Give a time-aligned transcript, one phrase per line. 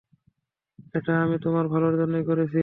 [0.95, 2.59] এটা আমি তোমার ভালোর জন্যই করছি।